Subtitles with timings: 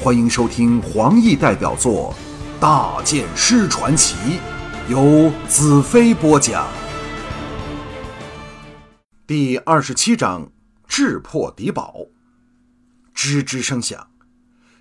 [0.00, 2.14] 欢迎收听黄奕代表作
[2.60, 4.14] 《大剑师传奇》，
[4.88, 6.68] 由子飞播讲。
[9.26, 10.52] 第二十七章：
[10.86, 12.06] 智破敌宝。
[13.12, 14.08] 吱吱声响，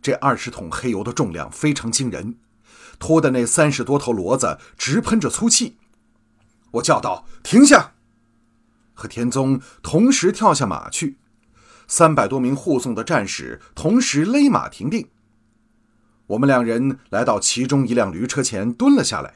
[0.00, 2.36] 这二十桶黑油的重量非常惊人，
[2.98, 5.76] 拖的那三十多头骡子直喷着粗气。
[6.70, 7.92] 我叫道：“停下！”
[8.94, 11.18] 和田宗同时跳下马去。
[11.92, 15.10] 三百多名护送的战士同时勒马停定。
[16.28, 19.34] 我们两人来到其中一辆驴车前，蹲了下来。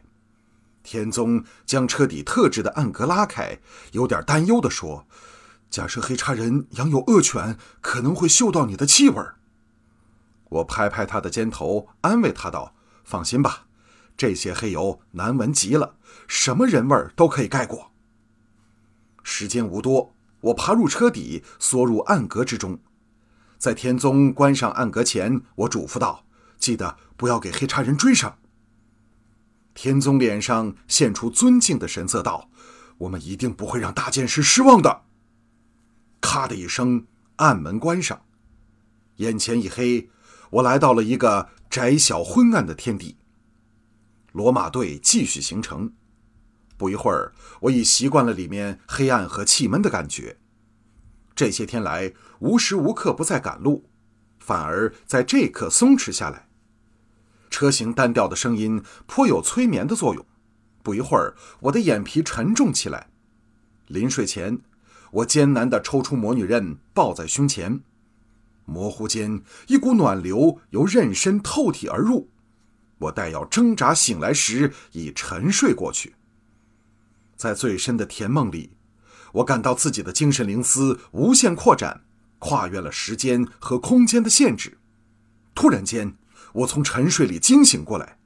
[0.82, 3.58] 天宗将车底特制的暗格拉开，
[3.92, 5.06] 有点担忧地说
[5.68, 9.22] ：“假设黑叉人养有恶犬，可能会嗅到你的气味。”
[10.48, 13.66] 我拍拍他的肩头，安慰他道：“放心吧，
[14.16, 17.92] 这些黑油难闻极了，什么人味都可以盖过。”
[19.22, 20.15] 时间无多。
[20.40, 22.78] 我爬入车底，缩入暗格之中，
[23.58, 26.26] 在天宗关上暗格前，我嘱咐道
[26.58, 28.38] ：“记得不要给黑叉人追上。”
[29.74, 32.50] 天宗脸上现出尊敬的神色，道
[32.98, 35.02] ：“我们一定不会让大剑师失望的。”
[36.20, 38.22] 咔的一声，暗门关上，
[39.16, 40.08] 眼前一黑，
[40.50, 43.16] 我来到了一个窄小昏暗的天地。
[44.32, 45.92] 罗马队继续行程。
[46.76, 50.38] 不一会儿，我已习惯了里面黑暗和气闷的感觉。
[51.34, 53.88] 这些天来，无时无刻不在赶路，
[54.38, 56.48] 反而在这刻松弛下来。
[57.50, 60.24] 车行单调的声音颇有催眠的作用。
[60.82, 63.08] 不一会儿，我的眼皮沉重起来。
[63.86, 64.60] 临睡前，
[65.10, 67.80] 我艰难地抽出魔女刃，抱在胸前。
[68.64, 72.30] 模糊间，一股暖流由刃身透体而入。
[72.98, 76.14] 我待要挣扎醒来时，已沉睡过去。
[77.36, 78.72] 在最深的甜梦里，
[79.32, 82.02] 我感到自己的精神灵思无限扩展，
[82.38, 84.78] 跨越了时间和空间的限制。
[85.54, 86.16] 突然间，
[86.52, 88.18] 我从沉睡里惊醒过来，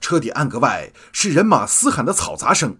[0.00, 2.78] 车底暗格外是人马嘶喊的嘈杂声，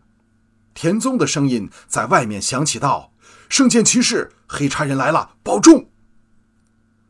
[0.74, 3.12] 田宗的声音在外面响起道
[3.48, 5.90] ：“圣剑骑士，黑叉人来了，保重！”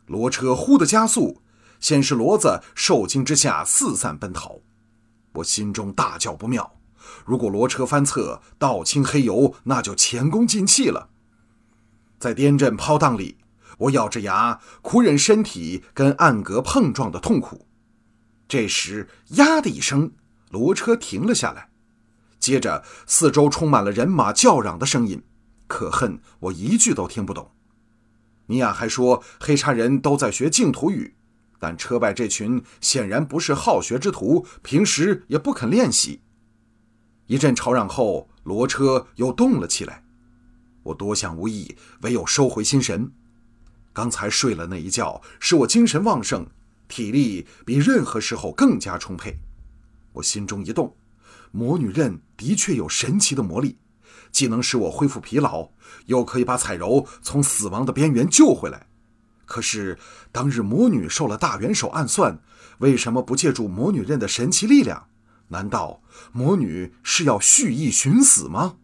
[0.08, 1.42] 骡车忽的加速，
[1.78, 4.58] 先是骡子受惊之下四散奔逃，
[5.34, 6.79] 我心中大叫不妙。
[7.24, 11.10] 如果骡车翻侧，倒倾黑油，那就前功尽弃了。
[12.18, 13.38] 在颠阵抛荡里，
[13.78, 17.66] 我咬着牙，苦忍身体跟暗格碰撞的痛苦。
[18.46, 20.12] 这时，呀的一声，
[20.50, 21.70] 骡车停了下来，
[22.38, 25.22] 接着四周充满了人马叫嚷的声音，
[25.66, 27.52] 可恨我一句都听不懂。
[28.46, 31.14] 尼亚还说黑叉人都在学净土语，
[31.60, 36.20] 但车外这群显然不是好学之徒，平时也不肯练习。
[37.30, 40.02] 一阵吵嚷后，骡车又动了起来。
[40.82, 43.12] 我多想无益，唯有收回心神。
[43.92, 46.44] 刚才睡了那一觉，使我精神旺盛，
[46.88, 49.38] 体力比任何时候更加充沛。
[50.14, 50.96] 我心中一动，
[51.52, 53.78] 魔女刃的确有神奇的魔力，
[54.32, 55.68] 既能使我恢复疲劳，
[56.06, 58.88] 又可以把彩柔从死亡的边缘救回来。
[59.46, 59.96] 可是
[60.32, 62.42] 当日魔女受了大元首暗算，
[62.78, 65.09] 为什么不借助魔女刃的神奇力量？
[65.50, 66.02] 难道
[66.32, 68.76] 魔女是要蓄意寻死吗？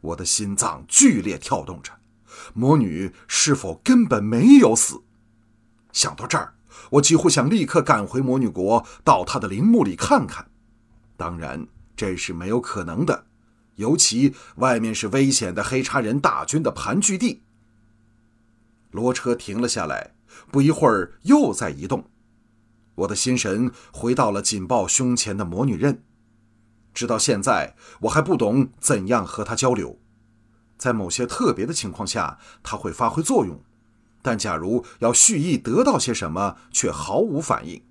[0.00, 1.92] 我的心脏剧烈跳动着，
[2.52, 5.02] 魔女是否根本没有死？
[5.92, 6.54] 想到这儿，
[6.90, 10.50] 我几乎想立刻赶回魔女国，到她的陵墓里看看。
[11.16, 11.66] 当然，
[11.96, 13.26] 这是没有可能的，
[13.76, 17.42] 尤其外面是危险的黑叉人大军的盘踞地。
[18.92, 20.14] 骡车停了下来，
[20.52, 22.10] 不一会儿又在移动。
[22.96, 26.02] 我的心神回到了紧抱胸前的魔女刃，
[26.92, 29.98] 直到现在我还不懂怎样和她交流。
[30.76, 33.62] 在某些特别的情况下，它会发挥作用，
[34.22, 37.82] 但假如要蓄意得到些什么，却毫无反应。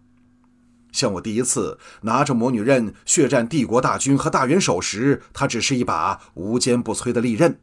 [0.92, 7.60] 像我第一次拿着魔女刃血战帝国大军和大元首时，它只是一把无坚不摧的利刃。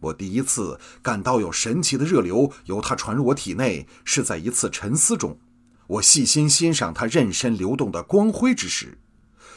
[0.00, 5.38] 我第一次感到有神奇的热流由它传入我体内，是在一次沉思中。
[5.88, 8.98] 我细心欣赏他任身流动的光辉之时，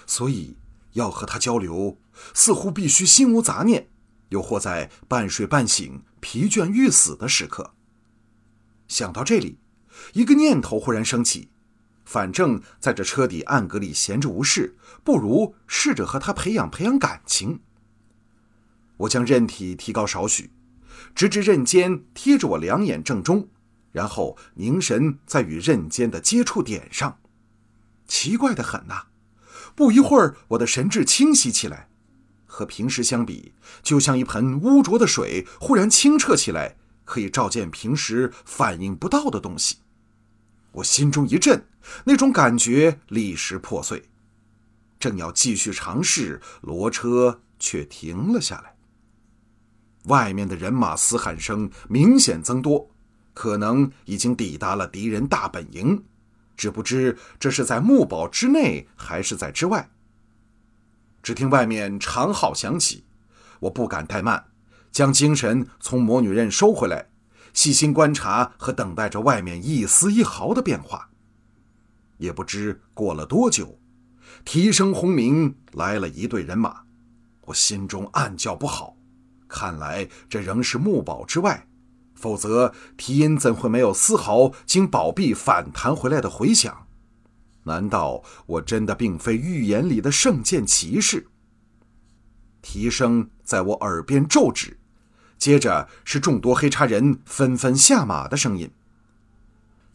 [0.08, 0.58] 所以
[0.94, 1.98] 要和他交流，
[2.34, 3.90] 似乎必须心无杂念，
[4.30, 7.74] 又或在半睡半醒、疲倦欲死的时刻。
[8.88, 9.60] 想到这里，
[10.14, 11.50] 一个念头忽然升起：
[12.06, 17.60] 反正在这车底暗格里闲着无事，不如试着和他培养培养感情。
[18.98, 20.52] 我将刃体提高少许，
[21.14, 23.50] 直至刃尖贴着我两眼正中。
[23.92, 27.20] 然后凝神在与刃尖的接触点上，
[28.08, 29.08] 奇怪的很呐！
[29.76, 31.90] 不一会儿，我的神志清晰起来，
[32.46, 39.78] 和平时相比，就像一盆污浊的水忽然清澈起来，可以照见平时反应不到的东西。
[40.74, 41.66] 我心中一震，
[42.06, 44.10] 那种感觉立时破碎。
[45.00, 48.76] 正要继续尝试，骡车却停了下来。
[50.06, 52.91] 外面的人马嘶喊声明显增多，
[53.42, 56.04] 可能已经抵达了敌人大本营，
[56.56, 59.90] 只不知这是在木堡之内还是在之外。
[61.24, 63.04] 只听外面长号响起，
[63.62, 64.46] 我不敢怠慢，
[64.92, 67.10] 将精神从魔女刃收回来，
[67.52, 71.10] 细心观察和等待着外面一丝一毫的变化。
[72.20, 73.80] 也不知过了多久，
[74.46, 76.84] 蹄声轰鸣，来了一队人马，
[77.48, 78.96] 我心中暗叫不好。
[79.48, 81.68] 看来这仍是木堡之外，
[82.22, 86.86] 否则提音怎会没有丝毫经宝壁反弹回来的回响？
[87.64, 91.28] 难道我真的并非预言里的圣剑骑士？
[92.62, 94.78] 提声在我耳边骤止，
[95.40, 98.70] 接着是众多黑叉人纷纷下马的声音。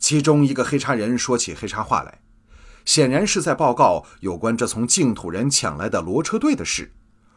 [0.00, 2.20] 其中一个黑叉人说起黑叉话来，
[2.84, 6.92] 显然是在报告有关这从净土人抢来的骡车队的事。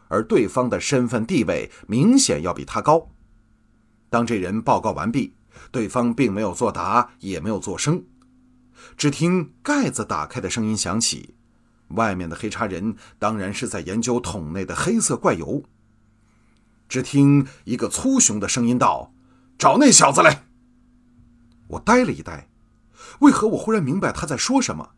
[0.08, 3.12] 而对方的身份地位明显要比他高。
[4.10, 5.32] 当这人报告完毕，
[5.70, 8.04] 对方并没有作答，也没有作声，
[8.96, 11.34] 只听盖子打开的声音响起。
[11.88, 15.64] 外面的黑叉人当然是在研究桶内的黑色怪油。
[16.88, 19.12] 只听一个粗雄的声音道
[19.56, 20.44] ：“找那小子来！”
[21.68, 22.48] 我呆了一呆，
[23.20, 24.90] 为何我忽然明白他在说什么？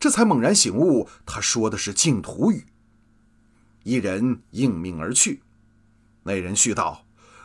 [0.00, 2.64] 这才猛然醒悟，他说的是净土语。
[3.82, 5.42] 一人应命而去，
[6.22, 7.03] 那人续道：“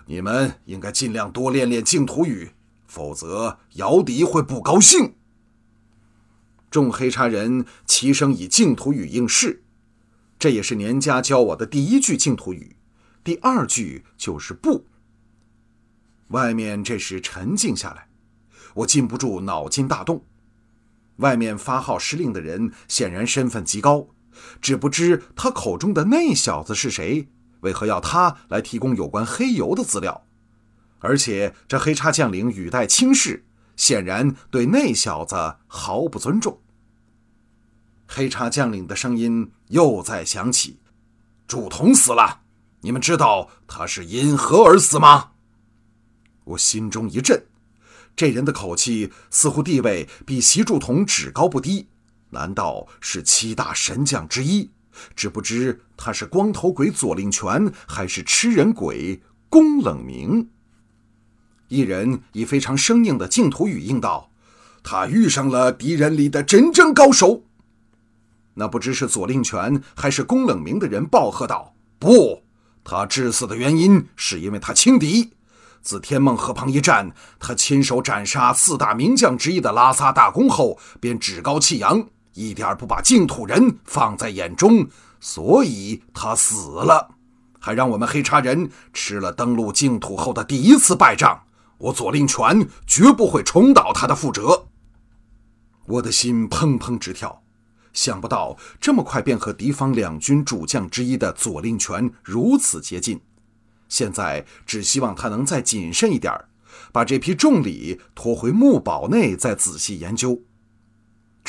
[0.09, 2.49] 你们应该尽量多练练净土语，
[2.87, 5.13] 否则姚笛会不高兴。”
[6.71, 9.61] 众黑叉人齐声以净土语应试，
[10.39, 12.75] 这也是年家教我的第一句净土语，
[13.23, 14.87] 第二句就是不。
[16.29, 18.09] 外面这时沉静下来，
[18.73, 20.25] 我禁不住脑筋大动。
[21.17, 24.07] 外面发号施令的人显然身份极高。
[24.59, 27.27] 只不知他口中的那小子是谁？
[27.61, 30.25] 为何要他来提供有关黑油的资料？
[30.99, 33.45] 而且这黑叉将领语带轻视，
[33.77, 36.59] 显然对那小子毫不尊重。
[38.05, 40.79] 黑叉将领的声音又在响起
[41.47, 42.41] ：“祝同死了，
[42.81, 45.31] 你们知道他是因何而死吗？”
[46.43, 47.45] 我心中一震，
[48.15, 51.87] 这人的口气似乎地位比习祝同只高不低。
[52.31, 54.71] 难道是七大神将之一？
[55.15, 60.49] 只不知他是光头鬼左令权，还是吃人鬼宫冷明？
[61.67, 64.31] 一人以非常生硬的净土语应道
[64.83, 67.43] ：“他遇上了敌人里的真正高手。”
[68.55, 72.43] 那不知是左令权还是宫冷明的人暴喝道：“不，
[72.83, 75.33] 他致死的原因是因为他轻敌。
[75.81, 84.87] 自天梦河旁一战，他亲手斩杀四大名将之一的拉萨大公后，便趾高气扬。”一点不把净土人放在眼中，
[85.19, 87.15] 所以他死了，
[87.59, 91.43] 还让我们黑叉人吃了登陆净土后的第一次败仗。
[91.77, 94.67] 我左令权绝不会重蹈他的覆辙。
[95.85, 97.41] 我的心砰砰直跳，
[97.93, 103.21] 想不到这么快便和敌方两军主将之一的左令权如此接近。
[103.87, 106.33] 现在只希望他能再谨慎一点，
[106.91, 110.43] 把这批重礼拖回木堡内，再仔细研究。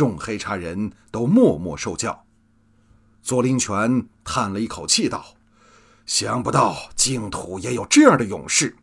[0.00, 2.24] 众黑茶人都默默受教。
[3.20, 5.34] 左灵泉叹了一口气道
[6.06, 8.78] ：“想不到净土也有这样的勇士。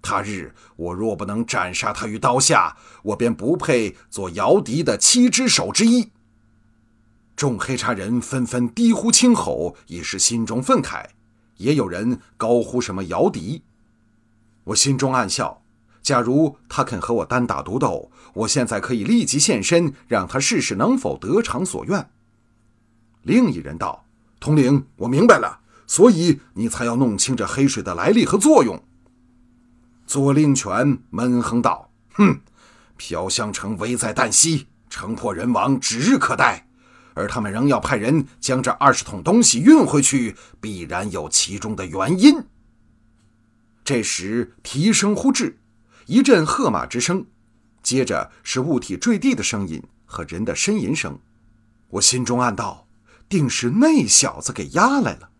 [0.00, 6.12] 他日我若不能斩杀他于刀下，我便不配做姚笛的七只手之一。”
[7.36, 11.04] 众黑茶人纷纷低呼轻吼，已是心中愤慨；
[11.58, 13.64] 也有人高呼什么姚笛。
[14.64, 15.63] 我心中暗笑。
[16.04, 22.10] 假如他肯和我单打独斗，我现在可以立即现身，让他试试能否得偿所愿。
[23.22, 24.04] 另一人道
[24.38, 28.84] ：“统领，我明白了，所以你才要弄清这黑水的来历和作用。”
[30.06, 32.38] 左令权闷哼道：“哼，
[32.98, 36.68] 飘香城危在旦夕，城破人亡指日可待，
[37.14, 42.44] 而他们仍要派人将这二十桶东西运回去，必然有其中的原因。”
[43.82, 45.60] 这时提声呼至。
[46.06, 47.26] 一阵喝马之声，
[47.82, 51.18] 接着是物体坠地的声音和人的呻吟声。
[51.88, 52.86] 我心中暗道：
[53.28, 55.30] 定是那小子给压来了。